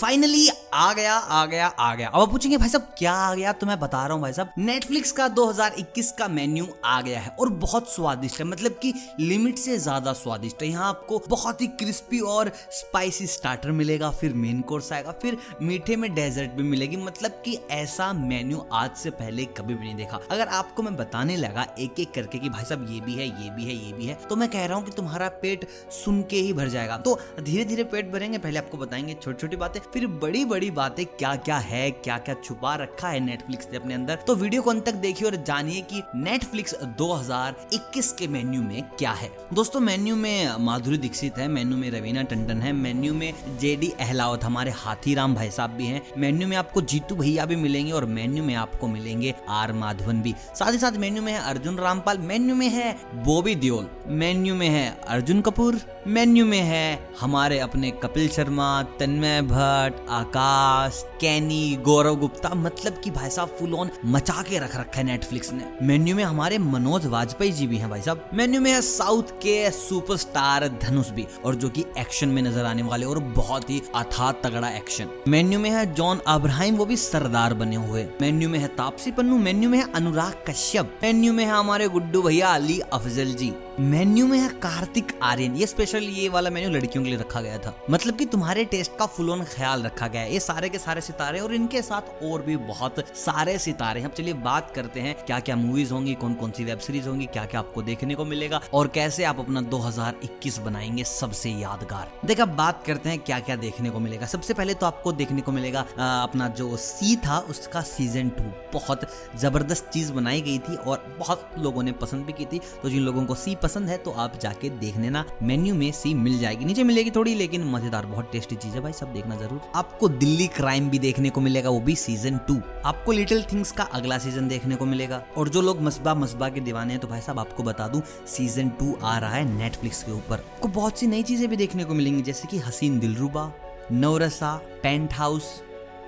Finally 0.00 0.48
आ 0.74 0.92
गया 0.92 1.14
आ 1.14 1.44
गया 1.46 1.66
आ 1.68 1.94
गया। 1.94 2.08
अब 2.08 2.30
पूछेंगे, 2.30 2.56
भाई 2.56 2.68
साहब, 2.68 2.86
क्या 2.98 3.12
आ 3.12 3.34
गया? 3.34 3.52
तो 3.52 3.66
मैं 3.66 3.78
बता 3.80 4.04
रहा 4.04 4.14
हूँ, 4.14 4.22
भाई 4.22 4.32
साहब 4.32 4.52
नेटफ्लिक्स 4.58 5.12
का 5.12 5.26
2021 5.28 6.10
का 6.12 6.28
मेन्यू 6.28 6.66
आ 6.84 7.00
गया 7.00 7.20
है 7.20 7.30
और 7.30 7.48
बहुत 7.60 7.92
स्वादिष्ट 7.92 8.38
है। 8.38 8.44
मतलब 8.44 8.78
कि 8.82 8.92
लिमिट 9.20 9.58
से 9.58 9.76
ज़्यादा 9.78 10.12
स्वादिष्ट 10.12 10.62
है। 10.62 10.68
यहाँ 10.68 10.88
आपको 10.88 11.20
बहुत 11.28 11.60
ही 11.60 11.66
क्रिस्पी 11.66 12.20
और 12.20 12.52
स्पाइसी 12.70 13.26
स्टार्टर 13.26 13.70
मिलेगा, 13.72 14.10
फिर 14.10 14.34
मेन 14.34 14.60
कोर्स 14.60 14.92
आएगा, 14.92 15.12
फिर 15.12 15.36
मीठे 15.62 15.96
में 15.96 16.14
डेजर्ट 16.14 16.50
भी 16.50 16.62
मिलेगी। 16.62 16.96
मतलब 16.96 17.42
कि 17.44 17.58
ऐसा 17.70 18.12
मेन्यू 18.12 18.64
आज 18.72 18.96
से 18.96 19.10
पहले 19.12 19.44
कभी 19.58 19.74
भी 19.74 19.84
नहीं 19.84 19.96
देखा। 19.96 20.20
अगर 20.30 20.48
आपको 20.50 20.82
मैं 20.82 20.96
बताने 20.96 21.36
लगा 21.36 21.66
एक 21.78 22.00
एक 22.00 22.12
करके 22.14 22.38
कि, 22.38 22.48
भाई 22.48 22.64
साहब, 22.64 22.86
ये 22.90 23.00
भी 23.00 23.14
है, 23.14 23.26
ये 23.44 23.50
भी 23.50 23.64
है, 23.64 23.74
ये 23.76 23.92
भी 23.92 24.06
है 24.06 24.18
तो 24.28 24.36
मैं 24.36 24.48
कह 24.48 24.64
रहा 24.66 24.76
हूँ 24.76 24.84
कि 24.84 24.90
तुम्हारा 24.90 25.28
पेट 25.42 25.66
सुन 25.94 26.22
के 26.22 26.36
ही 26.36 26.52
भर 26.52 26.68
जाएगा। 26.68 26.96
तो 26.98 27.18
धीरे 27.40 27.64
धीरे 27.64 27.84
पेट 27.86 28.10
भरेंगे, 28.12 28.38
पहले 28.38 28.58
आपको 28.58 28.78
बताएँगे 28.78 29.14
छोटी 29.14 29.40
छोटी 29.40 29.56
बातें 29.56 29.80
फिर 29.94 30.06
बड़ी 30.22 30.44
बड़ी 30.44 30.70
बातें 30.70 31.04
क्या 31.08 31.34
क्या 31.36 31.56
है 31.58 31.90
क्या 31.92 32.16
क्या 32.18 32.34
छुपा 32.36 32.74
रखा 32.74 33.08
है 33.08 33.20
नेटफ्लिक्स 33.20 33.68
ने 33.70 33.76
अपने 33.76 33.94
अंदर 33.94 34.16
तो 34.26 34.34
वीडियो 34.36 34.62
को 34.62 34.70
अंत 34.70 34.84
तक 34.86 34.94
देखिए 35.02 35.26
और 35.28 35.36
जानिए 35.44 35.80
कि 35.90 36.02
नेटफ्लिक्स 36.16 36.74
2021 37.00 38.10
के 38.12 38.28
मेन्यू 38.28 38.62
में 38.62 38.82
क्या 38.98 39.12
है 39.12 39.30
दोस्तों 39.54 39.80
मेन्यू 39.80 40.16
में 40.16 40.56
माधुरी 40.60 40.98
दीक्षित 40.98 41.38
है 41.38 41.48
मेन्यू 41.48 41.76
में 41.76 41.90
रवीना 41.90 42.22
टंडन 42.24 42.60
है 42.62 42.72
मेन्यू 42.74 43.14
में 43.14 43.32
जेडी 43.60 43.90
अहलावत 44.00 44.44
हमारे 44.44 44.70
हाथी 44.76 45.14
राम 45.14 45.34
भाई 45.34 45.50
साहब 45.50 45.70
भी 45.70 45.86
हैं 45.86 46.02
मेन्यू 46.18 46.48
में 46.48 46.56
आपको 46.56 46.80
जीतू 46.84 47.16
भैया 47.16 47.46
भी 47.46 47.56
मिलेंगे 47.56 47.92
और 47.92 48.04
मेन्यू 48.12 48.44
में 48.44 48.54
आपको 48.56 48.88
मिलेंगे 48.88 49.34
आर 49.56 49.72
माधवन 49.74 50.22
भी 50.22 50.34
साथ 50.54 50.72
ही 50.72 50.78
साथ 50.78 50.98
मेन्यू 50.98 51.22
में 51.22 51.32
है 51.32 51.38
अर्जुन 51.44 51.78
रामपाल 51.78 52.18
मेन्यू 52.28 52.56
में 52.56 52.68
है 52.68 52.96
बॉबी 53.24 53.54
दियोल 53.56 53.88
मेन्यू 54.14 54.54
में 54.54 54.68
है 54.68 54.88
अर्जुन 55.08 55.40
कपूर 55.40 55.80
मेन्यू 56.08 56.46
में 56.46 56.60
है 56.62 56.86
हमारे 57.20 57.58
अपने 57.60 57.90
कपिल 58.02 58.28
शर्मा 58.30 58.70
तन्मय 58.98 59.40
भट्ट 59.42 59.79
आकाश, 60.10 61.02
कैनी, 61.20 61.76
गौरव 61.84 62.16
गुप्ता 62.16 62.48
मतलब 62.54 63.00
कि 63.04 63.10
भाई 63.10 63.30
साहब 63.30 63.56
फुल 63.58 63.74
ऑन 63.74 63.90
मचा 64.06 64.42
के 64.42 64.58
रख 64.58 64.76
रखा 64.76 64.98
है 64.98 65.04
नेटफ्लिक्स 65.04 65.52
ने। 65.52 65.64
मेन्यू 65.82 66.16
में 66.16 66.24
हमारे 66.24 66.58
मनोज 66.58 67.06
वाजपेयी 67.06 67.52
जी 67.52 67.66
भी 67.66 67.76
हैं 67.76 67.90
भाई 67.90 68.02
साहब। 68.02 68.30
मेन्यू 68.34 68.60
में 68.60 68.70
है 68.72 68.80
साउथ 68.82 69.30
के 69.42 69.70
सुपरस्टार 69.70 70.68
धनुष 70.82 71.10
भी, 71.10 71.26
और 71.44 71.54
जो 71.54 71.68
कि 71.68 71.84
एक्शन 71.98 72.28
में 72.28 72.42
नज़र 72.42 72.64
आने 72.64 72.82
वाले, 72.82 73.06
और 73.06 73.18
बहुत 73.36 73.70
ही 73.70 73.82
अथा 73.94 74.30
तगड़ा 74.42 74.70
एक्शन 74.70 75.08
मेन्यू 75.28 75.60
में 75.60 75.70
है 75.70 75.84
जॉन 75.94 76.20
अब्राहिम 76.26 76.76
वो 76.76 76.86
भी 76.86 76.96
सरदार 76.96 77.54
बने 77.54 77.76
हुए। 77.76 78.06
मेन्यू 78.20 78.48
में 78.48 78.58
है 78.58 78.68
तापसी 78.76 79.10
पन्नू 79.10 79.38
मेन्यू 79.38 79.70
में 79.70 79.78
है 79.78 79.90
अनुराग 79.92 80.44
कश्यप। 80.48 80.98
मेन्यू 81.02 81.32
में 81.32 81.44
है 81.44 81.50
हमारे 81.50 81.88
गुड्डू 81.88 82.22
भैया 82.22 82.48
अली 82.48 82.78
अफजल 82.92 83.34
जी। 83.34 83.52
मेन्यू 83.80 84.26
में 84.26 84.38
है 84.38 84.48
कार्तिक 84.62 85.12
आर्यन, 85.22 85.54
ये 85.56 85.66
स्पेशल 85.66 86.04
ये 86.04 86.28
वाला 86.28 86.50
मेन्यू 86.50 86.70
लड़कियों 86.70 87.02
के 87.04 87.10
लिए 87.10 87.18
रखा 87.18 87.40
गया 87.40 87.58
था। 87.58 87.74
मतलब 87.90 88.16
कि 88.16 88.24
तुम्हारे 88.24 88.64
टेस्ट 88.64 88.96
का 88.98 89.06
फुल 89.06 89.30
ऑन 89.30 89.44
ख्याल 89.46 89.69
रखा 89.76 90.06
गया 90.08 90.22
है। 90.22 90.32
ये 90.32 90.40
सारे 90.40 90.68
के 90.68 90.78
सारे 90.78 91.00
सितारे 91.00 91.40
और 91.40 91.54
इनके 91.54 91.82
साथ 91.82 92.22
और 92.24 92.42
भी 92.42 92.56
बहुत 92.58 92.98
सारे 93.16 93.58
सितारे 93.58 94.02
अब 94.02 94.10
चलिए 94.10 94.34
बात 94.42 94.72
करते 94.74 95.00
हैं 95.00 95.14
क्या 95.26 95.38
क्या 95.40 95.56
मूवीज़ 95.56 95.92
होंगी 95.92 96.14
कौन 96.14 96.34
कौन 96.34 96.50
सी 96.50 96.64
वेब 96.64 96.78
सीरीज़ 96.78 97.08
होंगी 97.08 97.26
क्या 97.28 97.44
क्या 97.44 97.60
आपको 97.60 97.82
देखने 97.82 98.14
को 98.14 98.24
मिलेगा 98.24 98.60
और 98.74 98.88
कैसे 98.94 99.24
आप 99.24 99.38
अपना 99.40 99.60
2021 99.70 100.58
बनाएँगे 100.58 101.04
सबसे 101.04 101.50
यादगार। 101.50 102.10
देखा 102.26 102.44
बात 102.46 102.82
करते 102.86 103.08
हैं 103.08 103.18
क्या 103.20 103.38
क्या 103.40 103.56
देखने 103.56 103.90
को 103.90 104.00
मिलेगा। 104.00 104.26
सबसे 104.26 104.54
पहले 104.54 104.74
तो 104.74 104.86
आपको 104.86 105.12
देखने 105.12 105.40
को 105.40 105.52
मिलेगा 105.52 105.84
आ, 105.98 106.22
अपना 106.22 106.48
जो 106.50 106.76
सी 106.76 107.16
था 107.16 107.38
उसका 107.50 107.80
सीज़न 107.82 108.28
टू 108.30 108.44
बहुत 108.72 109.08
ज़बरदस्त 109.36 109.90
चीज़ 109.92 110.12
बनाई 110.12 110.40
गई 110.40 110.58
थी 110.58 110.76
और 110.76 111.04
बहुत 111.18 111.50
लोगों 111.58 111.82
ने 111.82 111.92
पसंद 111.94 112.24
भी 112.26 112.32
की 112.32 112.44
थी। 112.44 112.60
तो 112.82 112.90
जिन 112.90 113.02
लोगों 113.02 113.24
को 113.26 113.34
सी 113.34 113.54
पसंद 113.62 113.88
है 113.88 113.96
तो 113.98 114.10
आप 114.12 114.38
जाके 114.40 114.70
देख 114.78 114.96
लेना। 114.96 115.24
मेन्यू 115.42 115.74
में 115.74 115.90
सी 115.92 116.14
मिल 116.16 116.38
जाएगी। 116.38 116.64
नीचे 116.64 116.84
मिलेगी 116.84 117.10
थोड़ी 117.10 117.34
लेकिन 117.34 117.64
मज़ेदार 117.70 118.06
बहुत 118.06 118.30
टेस्टी 118.32 118.56
चीज़ 118.56 118.74
है 118.74 118.80
भाई 118.80 118.92
सब 118.92 119.12
देखना 119.12 119.36
ज़रूर। 119.36 119.59
आपको 119.74 120.08
दिल्ली 120.08 120.46
क्राइम 120.46 120.88
भी 120.90 120.98
देखने 120.98 121.30
को 121.30 121.40
मिलेगा, 121.40 121.70
वो 121.70 121.80
भी 121.80 121.94
सीज़न 121.96 122.38
टू 122.48 122.60
आपको 122.84 123.12
लिटिल 123.12 123.42
थिंग्स 123.42 123.72
का 123.72 123.84
अगला 123.84 124.18
सीज़न 124.18 124.48
देखने 124.48 124.76
को 124.76 124.86
मिलेगा। 124.86 125.22
और 125.36 125.48
जो 125.48 125.60
लोग 125.60 125.80
मसबा 125.82 126.14
मसबा 126.14 126.48
के 126.48 126.60
दीवाने 126.60 126.92
हैं 126.92 127.00
तो 127.00 127.08
भाई 127.08 127.20
साहब 127.20 127.38
आपको 127.38 127.62
बता 127.62 127.88
दूँ 127.88 128.02
सीज़न 128.28 128.68
टू 128.78 128.96
आ 129.02 129.16
रहा 129.18 129.34
है 129.34 129.44
नेटफ्लिक्स 129.48 130.02
के 130.02 130.12
ऊपर। 130.12 130.34
आपको 130.34 130.68
बहुत 130.70 130.98
सी 130.98 131.06
नई 131.06 131.22
चीज़ें 131.22 131.48
भी 131.48 131.56
देखने 131.56 131.84
को 131.84 131.94
मिलेंगी, 131.94 132.22
जैसे 132.22 132.48
कि 132.48 132.58
हसीन 132.58 132.98
दिलरुबा, 132.98 133.52
नौरसा 133.92 134.54
पेंट 134.82 135.12
हाउस 135.12 135.50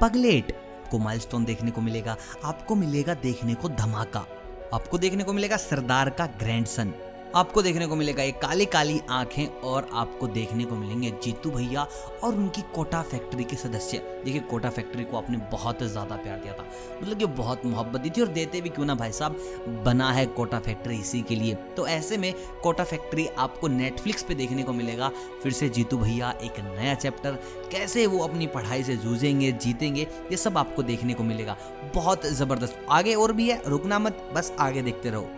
पगलेट 0.01 0.57
को 0.91 0.99
माइलस्टोन 0.99 1.45
देखने 1.45 1.71
को 1.71 1.81
मिलेगा। 1.81 2.17
आपको 2.45 2.75
मिलेगा 2.75 3.15
देखने 3.15 3.55
को 3.55 3.69
धमाका। 3.71 4.27
आपको 4.75 4.99
देखने 4.99 5.25
को 5.25 5.33
मिलेगा 5.33 5.57
सरदार 5.59 6.11
का 6.11 6.27
ग्रैंडसन 6.39 6.93
आपको 7.35 7.63
देखने 7.63 7.87
को 7.87 7.97
मिलेगा 7.97 8.23
ये 8.23 8.33
काली 8.33 8.65
काली 8.65 9.01
आँखें 9.11 9.61
और 9.61 9.89
आपको 9.93 10.27
देखने 10.27 10.65
को 10.65 10.77
मिलेंगे 10.77 11.11
जीतू 11.25 11.51
भैया 11.51 11.87
और 12.23 12.35
उनकी 12.35 12.63
कोटा 12.75 13.03
फैक्ट्री 13.03 13.45
के 13.45 13.57
सदस्य। 13.57 13.99
देखिए, 14.25 14.41
कोटा 14.41 14.71
फैक्ट्री 14.71 15.05
को 15.05 15.17
आपने 15.17 15.39
बहुत 15.53 15.83
ज़्यादा 15.83 16.17
प्यार 16.17 16.39
दिया 16.39 16.53
था। 16.55 16.67
मतलब 17.03 17.19
कि 17.19 17.27
बहुत 17.27 17.67
मोहब्बत 17.67 18.01
दी 18.01 18.11
थी 18.11 18.21
और 18.21 18.29
देते 18.29 18.61
भी 18.61 18.69
क्यों 18.69 18.87
ना 18.87 18.95
भाई 18.95 19.13
साहब? 19.13 19.37
बना 19.85 20.13
है 20.13 20.27
कोटा 20.27 20.59
फैक्ट्री 20.59 20.97
इसी 20.97 21.23
के 21.23 21.37
लिए। 21.37 21.55
तो 21.55 21.87
ऐसे 21.87 22.17
में 22.17 22.35
कोटा 22.63 22.85
फैक्ट्री 22.85 23.27
आपको 23.27 23.69
नेटफ्लिक्स 23.69 24.23
पे 24.23 24.35
देखने 24.35 24.63
को 24.63 24.73
मिलेगा। 24.73 25.11
फिर 25.43 25.53
से 25.53 25.69
जीतू 25.69 25.99
भैया, 25.99 26.31
एक 26.43 26.61
नया 26.61 26.95
चैप्टर 26.95 27.39
कैसे 27.73 28.07
वो 28.07 28.19
अपनी 28.19 28.47
पढ़ाई 28.47 28.83
से 28.83 28.97
जूझेंगे, 28.97 29.53
जीतेंगे, 29.53 30.03
ये 30.03 30.37
सब 30.37 30.59
आपको 30.59 30.83
देखने 30.83 31.15
को 31.15 31.25
मिलेगा। 31.25 31.57
बहुत 31.95 32.27
ज़बरदस्त। 32.27 32.87
आगे 32.91 33.15
और 33.15 33.33
भी 33.33 33.51
है, 33.51 33.63
रुकना 33.67 33.99
मत, 33.99 34.31
बस 34.35 34.53
आगे 34.59 34.83
देखते 34.83 35.11
रहो। 35.11 35.29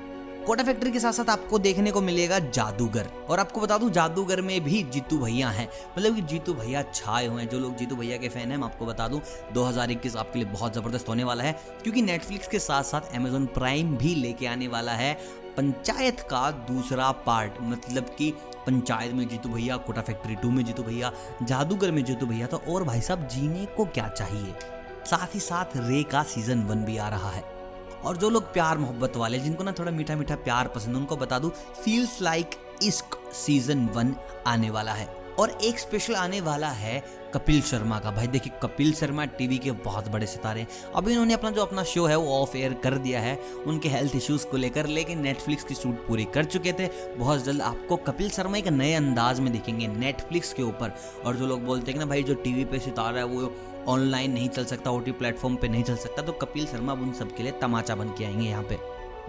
कोटा 0.47 0.65
फैक्ट्री 0.65 0.91
के 0.93 1.01
साथ 1.01 1.13
साथ 1.13 1.31
आपको 1.31 1.59
देखने 1.59 1.91
को 1.91 2.01
मिलेगा 2.01 2.39
जादूगर। 2.39 3.07
और 3.31 3.41
आपको 3.41 3.61
बता 3.61 3.79
दूँ, 3.79 3.91
जादूगर 3.91 4.41
में 4.41 4.61
भी 4.65 4.83
जीतू 4.83 5.19
भैया 5.19 5.49
हैं। 5.49 5.69
मतलब 5.99 6.15
कि 6.15 6.23
जीतू 6.23 6.55
भैया 6.55 6.83
छाए 6.95 7.27
हुए 7.27 7.43
हैं। 7.43 7.49
जो 7.51 7.59
लोग 7.59 7.77
जीतू 7.77 7.97
भैया 7.97 8.17
के 8.17 8.29
फ़ैन 8.29 8.51
हैं, 8.51 8.57
मैं 8.57 8.65
आपको 8.65 8.87
बता 8.87 9.09
दूँ 9.09 9.21
2021 9.53 10.17
आपके 10.17 10.39
लिए 10.39 10.49
बहुत 10.49 10.75
ज़बरदस्त 10.75 11.09
होने 11.09 11.25
वाला 11.25 11.45
है, 11.45 11.53
क्योंकि 11.83 12.03
नेटफ्लिक्स 12.03 12.49
के 12.49 12.59
साथ 12.59 12.83
साथ 12.83 13.15
अमेजोन 13.15 13.47
प्राइम 13.47 13.97
भी 13.97 14.15
लेके 14.15 14.47
आने 14.47 14.69
वाला 14.69 14.93
है 14.93 15.15
पंचायत 15.57 16.21
का 16.21 16.51
दूसरा 16.51 17.11
पार्ट 17.27 17.53
मतलब 17.61 18.15
कि 18.19 18.31
पंचायत 18.67 19.13
में 19.13 19.29
जीतू 19.29 19.49
भैया, 19.49 19.77
कोटा 19.77 20.03
फैक्ट्री 20.03 20.35
टू 20.35 20.51
में 20.51 20.65
जीतू 20.65 20.83
भैया, 20.83 21.13
जादूगर 21.43 21.91
में 21.91 22.05
जीतू 22.05 22.27
भैया 22.27 22.47
तो 22.47 22.57
और 22.69 22.85
भाई 22.85 23.01
साहब, 23.01 23.27
जीने 23.29 23.67
को 23.67 23.85
क्या 23.85 24.09
चाहिए? 24.09 24.55
साथ 25.07 25.35
ही 25.35 25.41
साथ 25.41 25.77
रे 25.77 26.03
का 26.03 26.23
सीज़न 26.23 26.63
वन 26.63 26.85
भी 26.85 26.97
आ 26.97 27.09
रहा 27.09 27.31
है। 27.31 27.54
और 28.07 28.17
जो 28.17 28.31
लोग 28.31 28.53
प्यार 28.53 28.79
मोहब्बत 28.79 29.17
वाले, 29.17 29.39
जिनको 29.39 29.65
ना 29.65 29.73
थोड़ा 29.73 29.93
मीठा 29.93 30.17
मीठा 30.17 30.35
प्यार 30.35 30.69
पसंद 30.69 30.97
उनको 30.97 31.17
बता 31.17 31.39
दूँ 31.39 31.51
feels 31.85 32.23
like 32.23 32.51
Ishq 32.83 33.21
season 33.33 33.87
one 33.87 34.15
आने 34.47 34.71
वाला 34.71 34.93
है। 34.93 35.25
और 35.39 35.51
एक 35.51 35.79
स्पेशल 35.79 36.15
आने 36.15 36.41
वाला 36.41 36.69
है 36.69 37.03
कपिल 37.35 37.63
शर्मा 37.63 37.99
का। 37.99 38.11
भाई 38.11 38.27
देखिए, 38.27 38.53
कपिल 38.63 38.93
शर्मा 38.93 39.25
टीवी 39.25 39.59
के 39.59 39.71
बहुत 39.71 40.09
बड़े 40.09 40.27
सितारे 40.27 40.61
हैं। 40.61 40.69
अभी 40.97 41.13
इन्होंने 41.13 41.35
अपना 41.35 41.51
जो 41.51 41.63
अपना 41.63 41.85
शो 41.85 42.07
है, 42.07 42.17
वो 42.17 42.43
ऑफ़ 42.43 42.57
एयर 42.57 42.75
कर 42.75 42.95
दिया 42.95 43.21
है 43.21 43.39
उनके 43.67 43.89
हेल्थ 43.89 44.17
इश्यूज़ 44.17 44.47
को 44.47 44.57
लेकर, 44.57 44.87
लेकिन 44.87 45.21
नेटफ्लिक्स 45.21 45.65
की 45.65 45.75
शूट 45.75 46.07
पूरी 46.07 46.25
कर 46.25 46.45
चुके 46.45 46.73
थे। 46.73 47.17
बहुत 47.17 47.45
जल्द 47.45 47.63
आपको 47.63 47.97
कपिल 47.97 48.31
शर्मा 48.31 48.59
एक 48.59 48.69
नए 48.69 48.95
अंदाज 48.95 49.41
में 49.41 49.53
दिखेंगे 49.53 49.87
नेटफ्लिक्स 49.87 50.53
के 50.53 50.63
ऊपर। 50.63 50.97
और 51.27 51.37
जो 51.37 51.47
लोग 51.47 51.65
बोलते 51.65 51.93
हैं 51.93 51.99
ना, 51.99 52.07
भाई 52.07 52.23
जो 52.23 52.35
टीवी 52.35 52.65
पे 52.65 52.79
सितारा 52.79 53.19
है, 53.19 53.25
वो 53.25 53.57
ऑनलाइन 53.89 54.33
नहीं 54.33 54.49
चल 54.49 54.65
सकता 54.65 54.91
ओ 54.91 54.99
टी 54.99 55.13
प्लेटफॉर्म 55.13 55.57
पर 55.57 55.69
नहीं 55.69 55.83
चल 55.83 55.97
सकता 55.97 56.23
तो 56.23 56.33
कपिल 56.33 56.67
शर्मा 56.67 56.93
उन 56.93 57.13
सबके 57.13 57.43
लिए 57.43 57.53
तमाचा 57.53 57.95
बन 57.95 58.09
के 58.09 58.25
आएँगे 58.25 58.45
यहाँ 58.45 58.63
पे। 58.63 58.79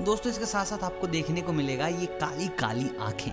दोस्तों, 0.03 0.31
इसके 0.31 0.45
साथ 0.45 0.65
साथ 0.65 0.83
आपको 0.83 1.07
देखने 1.07 1.41
को 1.41 1.53
मिलेगा 1.53 1.87
ये 1.87 2.05
काली 2.21 2.47
काली 2.59 2.89
आँखें। 3.01 3.31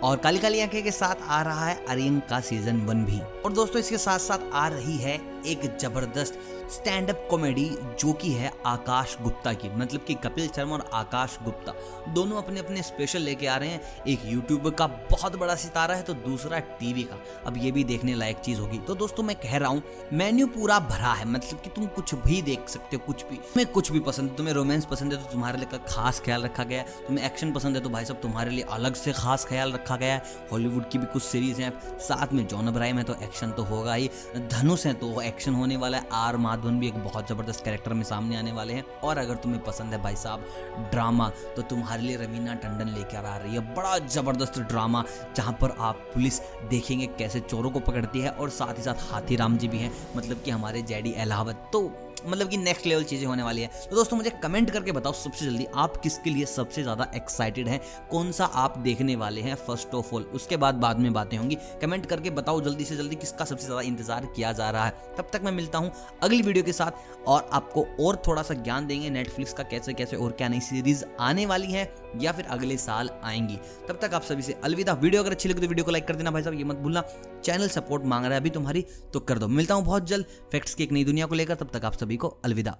और 0.00 0.16
काली 0.16 0.38
काली 0.38 0.60
आँखें 0.60 0.82
के 0.82 0.90
साथ 0.90 1.22
आ 1.22 1.42
रहा 1.42 1.66
है 1.66 1.84
अरियंग 1.86 2.20
का 2.20 2.40
सीज़न 2.40 2.80
वन 2.80 3.04
भी। 3.04 3.18
और 3.44 3.52
दोस्तों, 3.52 3.80
इसके 3.80 3.98
साथ 3.98 4.18
साथ 4.18 4.50
आ 4.52 4.66
रही 4.68 4.96
है 4.96 5.39
एक 5.46 5.78
ज़बरदस्त 5.80 6.38
स्टैंड 6.72 7.10
अप 7.10 7.26
कॉमेडी 7.30 7.68
जो 8.00 8.12
कि 8.12 8.30
है 8.32 8.52
आकाश 8.66 9.16
गुप्ता 9.22 9.52
की 9.52 9.68
मतलब 9.68 10.04
कि 10.04 10.14
कपिल 10.14 10.48
शर्मा 10.48 10.74
और 10.74 10.88
आकाश 10.94 11.38
गुप्ता। 11.42 11.72
दोनों 12.12 12.36
अपने 12.36 12.60
अपने 12.60 12.82
स्पेशल 12.82 13.20
लेके 13.20 13.46
आ 13.46 13.56
रहे 13.56 13.68
हैं। 13.68 14.04
एक 14.04 14.20
यूट्यूब 14.24 14.68
का 14.70 14.86
बहुत 15.10 15.36
बड़ा 15.36 15.54
सितारा 15.54 15.94
है 15.94 16.02
तो 16.02 16.14
दूसरा 16.14 16.58
टीवी 16.58 17.02
का। 17.02 17.18
अब 17.46 17.56
ये 17.56 17.70
भी 17.70 17.84
देखने 17.84 18.14
लायक 18.14 18.38
चीज़ 18.38 18.60
होगी। 18.60 18.78
तो 18.78 18.94
दोस्तों, 18.94 19.22
मैं 19.22 19.36
कह 19.36 19.56
रहा 19.56 19.68
हूँ 19.68 19.82
मेन्यू 20.12 20.46
पूरा 20.48 20.78
भरा 20.80 21.12
है। 21.12 21.28
मतलब 21.28 21.60
कि 21.60 21.70
तुम 21.70 21.86
कुछ 21.86 22.14
भी 22.16 22.40
देख 22.42 22.68
सकते 22.68 22.96
हो, 22.96 23.02
कुछ 23.06 23.24
भी। 23.24 23.36
तुम्हें 23.36 23.66
कुछ 23.66 23.90
भी 23.92 24.00
पसंद 24.00 24.30
है, 24.30 24.36
तुम्हें 24.36 24.54
रोमांस 24.54 24.84
पसंद 24.84 25.12
है 25.12 25.22
तो 25.22 25.32
तुम्हारे 25.32 25.58
लिए 25.58 25.78
खास 25.88 26.20
ख्याल 26.20 26.42
रखा 26.42 26.64
गया 26.64 26.80
है। 26.80 27.06
तुम्हें 27.06 27.24
एक्शन 27.26 27.52
पसंद 27.52 27.76
है 27.76 27.82
तो 27.82 27.88
भाई 27.88 28.04
साहब, 28.04 28.20
तुम्हारे 28.20 28.50
लिए 28.50 28.64
अलग 28.70 28.94
से 28.94 29.12
खास 29.12 29.44
ख्याल 29.44 29.72
रखा 29.72 29.96
गया 29.96 30.14
है। 30.14 30.48
हॉलीवुड 30.52 30.88
की 30.90 30.98
भी 30.98 31.06
कुछ 31.06 31.22
सीरीज़ 31.22 31.60
हैं। 31.62 31.98
साथ 32.00 32.32
में 32.32 32.46
जॉन 32.46 32.68
अब्राहिम 32.68 32.98
है 32.98 33.04
तो 33.04 33.14
एक्शन 33.22 33.50
तो 33.50 33.62
होगा 33.64 33.94
ही। 33.94 34.10
धनुष 34.50 34.86
है 34.86 34.92
तो 34.94 35.20
एक्शन 35.30 35.54
होने 35.54 35.76
वाला 35.76 35.98
है। 35.98 36.08
आर 36.14 36.36
माधवन 36.38 36.78
भी 36.80 36.88
एक 36.88 36.98
बहुत 37.04 37.28
ज़बरदस्त 37.28 37.64
कैरेक्टर 37.64 37.92
में 37.92 38.02
सामने 38.04 38.36
आने 38.36 38.52
वाले 38.52 38.74
हैं। 38.74 38.84
और 39.00 39.18
अगर 39.18 39.34
तुम्हें 39.36 39.62
पसंद 39.64 39.92
है 39.92 40.02
भाई 40.02 40.16
साहब 40.16 40.88
ड्रामा 40.92 41.28
तो 41.56 41.62
तुम्हारे 41.64 42.02
लिए 42.02 42.16
रवीना 42.16 42.54
टंडन 42.56 42.88
लेकर 42.88 43.24
आ 43.24 43.36
रही 43.36 43.54
है। 43.54 43.60
बड़ा 43.74 43.98
ज़बरदस्त 44.08 44.58
ड्रामा 44.60 45.04
जहाँ 45.36 45.56
पर 45.60 45.76
आप 45.80 46.10
पुलिस 46.14 46.40
देखेंगे 46.70 47.06
कैसे 47.18 47.40
चोरों 47.40 47.70
को 47.70 47.80
पकड़ती 47.80 48.20
है 48.20 48.30
और 48.30 48.50
साथ 48.50 48.78
ही 48.78 48.82
साथ 48.82 49.10
हाथी 49.10 49.36
राम 49.36 49.56
जी 49.56 49.68
भी 49.68 49.78
हैं। 49.78 49.92
मतलब 50.16 50.42
कि 50.44 50.50
हमारे 50.50 50.82
जेडी 50.82 51.12
अलावत 51.20 51.68
तो 51.72 51.88
मतलब 52.26 52.48
कि 52.48 52.56
नेक्स्ट 52.58 52.86
लेवल 52.86 53.04
चीज़ें 53.04 53.26
होने 53.26 53.42
वाली 53.42 53.62
है। 53.62 53.70
तो 53.90 53.96
दोस्तों, 53.96 54.16
मुझे 54.16 54.30
कमेंट 54.42 54.70
करके 54.70 54.92
बताओ 54.92 55.12
सबसे 55.14 55.44
जल्दी 55.44 55.66
आप 55.76 55.96
किसके 55.96 56.30
लिए 56.30 56.46
सबसे 56.46 56.82
ज़्यादा 56.82 57.10
एक्साइटेड 57.16 57.68
हैं? 57.68 57.80
कौन 58.10 58.32
सा 58.32 58.44
आप 58.44 58.78
देखने 58.80 59.16
वाले 59.16 59.40
हैं 59.40 59.54
फ़र्स्ट 59.56 59.94
ऑफ़ 59.94 60.14
ऑल 60.14 60.22
उसके 60.34 60.56
बाद 60.56 60.74
बाद 60.76 60.98
में 60.98 61.12
बातें 61.12 61.36
होंगी। 61.38 61.56
कमेंट 61.82 62.06
करके 62.06 62.30
बताओ 62.32 62.60
जल्दी 62.60 62.84
से 62.84 62.96
जल्दी 62.96 63.16
किसका 63.16 63.44
सबसे 63.44 63.64
ज़्यादा 63.64 63.82
इंतज़ार 63.82 64.26
किया 64.26 64.52
जा 64.52 64.70
रहा 64.70 64.84
है। 64.84 65.14
तब 65.18 65.30
तक 65.32 65.40
मैं 65.44 65.52
मिलता 65.52 65.78
हूँ 65.78 65.92
अगली 66.22 66.42
वीडियो 66.42 66.64
के 66.64 66.72
साथ 66.72 67.26
और 67.26 67.48
आपको 67.52 67.86
और 68.00 68.22
थोड़ा 68.26 68.42
सा 68.42 68.54
ज्ञान 68.56 68.86
देंगे 68.86 69.10
नेटफ्लिक्स 69.10 69.52
का 69.52 69.62
कैसे 69.64 69.92
कैसे 69.92 70.16
और 70.16 70.32
क्या 70.32 70.48
नई 70.48 70.60
सीरीज़ 70.62 71.04
आने 71.20 71.46
वाली 71.46 71.72
है। 71.72 71.84
या 72.16 72.32
फिर 72.32 72.44
अगले 72.46 72.76
साल 72.76 73.10
आएँगी। 73.24 73.58
तब 73.88 73.98
तक 74.02 74.14
आप 74.14 74.22
सभी 74.22 74.42
से 74.42 74.52
अलविदा। 74.64 74.92
वीडियो 74.94 75.22
अगर 75.22 75.30
अच्छी 75.30 75.48
लगी 75.48 75.60
तो 75.60 75.68
वीडियो 75.68 75.84
को 75.84 75.90
लाइक 75.90 76.06
कर 76.08 76.16
देना 76.16 76.30
भाई 76.30 76.42
साहब, 76.42 76.56
ये 76.56 76.64
मत 76.64 76.76
भूलना। 76.76 77.04
चैनल 77.44 77.68
सपोर्ट 77.68 78.04
मांग 78.04 78.24
रहा 78.24 78.34
है 78.34 78.40
अभी 78.40 78.50
तुम्हारी 78.50 78.86
तो 79.12 79.20
कर 79.20 79.38
दो। 79.38 79.48
मिलता 79.48 79.74
हूँ 79.74 79.84
बहुत 79.84 80.06
जल्द 80.06 80.26
फैक्ट्स 80.52 80.74
की 80.74 80.84
एक 80.84 80.92
नई 80.92 81.04
दुनिया 81.04 81.26
को 81.26 81.34
लेकर। 81.34 81.54
तब 81.54 81.70
तक 81.72 81.84
आप 81.84 81.92
सभी 81.92 82.16
को 82.16 82.28
अलविदा। 82.44 82.76